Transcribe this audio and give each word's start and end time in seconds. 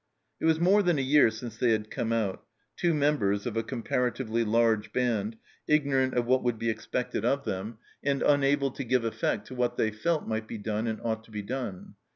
It 0.39 0.45
was 0.45 0.59
more 0.59 0.81
than 0.81 0.97
a 0.97 1.01
year 1.03 1.29
since 1.29 1.57
they 1.57 1.73
had 1.73 1.91
come 1.91 2.11
out, 2.11 2.43
two 2.75 2.91
members 2.91 3.45
of 3.45 3.55
a 3.55 3.61
comparatively 3.61 4.43
large 4.43 4.91
band, 4.91 5.37
ignorant 5.67 6.15
of 6.15 6.25
what 6.25 6.41
would 6.43 6.57
be 6.57 6.71
expected 6.71 7.23
of 7.23 7.43
them, 7.45 7.77
246 8.03 8.11
ENTER 8.11 8.25
ROMANCE 8.25 8.27
247 8.31 8.31
and 8.31 8.43
unable 8.43 8.71
to 8.71 8.83
give 8.83 9.03
effect 9.05 9.45
to 9.49 9.53
what 9.53 9.77
they 9.77 9.91
felt 9.91 10.27
might 10.27 10.47
be 10.47 10.57
done 10.57 10.87
arid 10.87 11.01
ought 11.03 11.23
to 11.25 11.29
be 11.29 11.43
done. 11.43 11.93